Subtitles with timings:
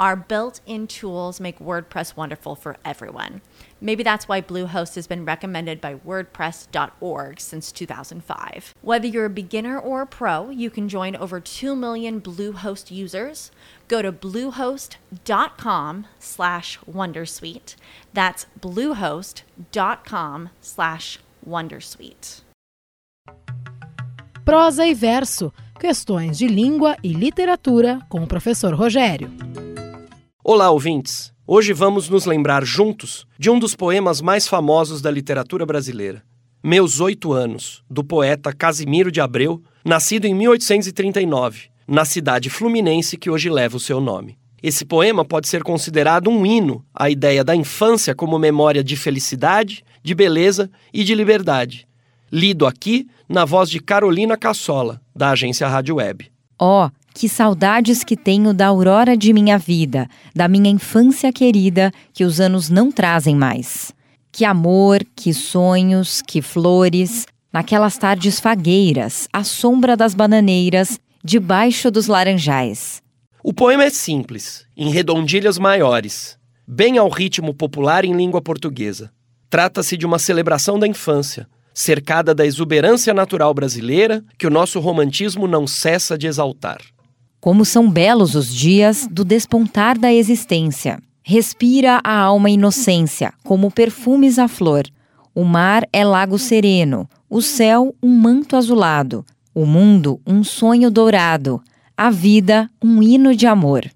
[0.00, 3.42] Our built in tools make WordPress wonderful for everyone.
[3.80, 8.74] Maybe that's why Bluehost has been recommended by WordPress.org since 2005.
[8.82, 13.52] Whether you're a beginner or a pro, you can join over 2 million Bluehost users.
[13.86, 17.76] Go to bluehost.com slash Wondersuite.
[18.12, 22.42] That's bluehost.com slash Wondersuite.
[24.44, 25.52] Prosa e verso.
[25.78, 29.30] Questões de língua e literatura com o professor Rogério.
[30.46, 31.32] Olá, ouvintes!
[31.46, 36.22] Hoje vamos nos lembrar juntos de um dos poemas mais famosos da literatura brasileira.
[36.62, 43.30] Meus Oito Anos, do poeta Casimiro de Abreu, nascido em 1839, na cidade fluminense que
[43.30, 44.36] hoje leva o seu nome.
[44.62, 49.82] Esse poema pode ser considerado um hino à ideia da infância como memória de felicidade,
[50.02, 51.88] de beleza e de liberdade.
[52.30, 56.30] Lido aqui na voz de Carolina Cassola, da agência Rádio Web.
[56.58, 61.92] Ó, oh, que saudades que tenho da aurora de minha vida, da minha infância querida,
[62.12, 63.92] que os anos não trazem mais.
[64.32, 72.08] Que amor, que sonhos, que flores, naquelas tardes fagueiras, à sombra das bananeiras, debaixo dos
[72.08, 73.00] laranjais.
[73.44, 79.12] O poema é simples, em redondilhas maiores, bem ao ritmo popular em língua portuguesa.
[79.48, 85.46] Trata-se de uma celebração da infância, cercada da exuberância natural brasileira que o nosso romantismo
[85.46, 86.80] não cessa de exaltar.
[87.44, 90.98] Como são belos os dias do despontar da existência.
[91.22, 94.84] Respira a alma inocência, como perfumes à flor.
[95.34, 101.62] O mar é lago sereno, o céu um manto azulado, o mundo um sonho dourado,
[101.94, 103.90] a vida um hino de amor.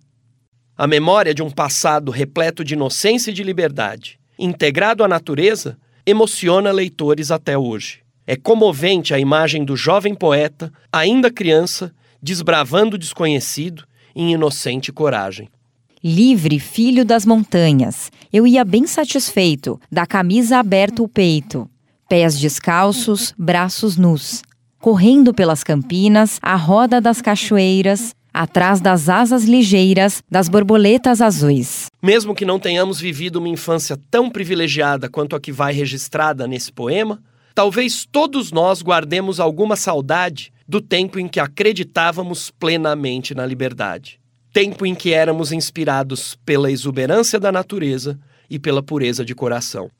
[0.76, 6.70] A memória de um passado repleto de inocência e de liberdade, integrado à natureza, emociona
[6.70, 8.00] leitores até hoje.
[8.26, 13.84] É comovente a imagem do jovem poeta, ainda criança, desbravando o desconhecido
[14.14, 15.48] em inocente coragem.
[16.02, 21.68] Livre, filho das montanhas, eu ia bem satisfeito, da camisa aberta o peito,
[22.08, 24.42] pés descalços, braços nus,
[24.80, 31.86] correndo pelas campinas, à roda das cachoeiras, atrás das asas ligeiras das borboletas azuis.
[32.00, 36.72] Mesmo que não tenhamos vivido uma infância tão privilegiada quanto a que vai registrada nesse
[36.72, 37.20] poema,
[37.54, 44.20] talvez todos nós guardemos alguma saudade do tempo em que acreditávamos plenamente na liberdade.
[44.52, 48.20] Tempo em que éramos inspirados pela exuberância da natureza
[48.50, 49.90] e pela pureza de coração.